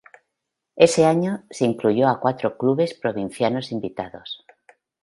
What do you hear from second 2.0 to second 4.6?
a cuatro clubes provincianos invitados.